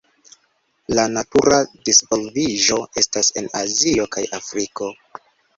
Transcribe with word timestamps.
La 0.99 1.03
natura 1.17 1.59
disvolviĝo 1.89 2.79
estas 3.03 3.31
en 3.43 3.51
Azio 3.63 4.11
kaj 4.17 4.25
Afriko. 4.43 4.91